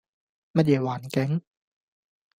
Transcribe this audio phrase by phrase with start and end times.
[0.53, 1.43] 乜嘢環境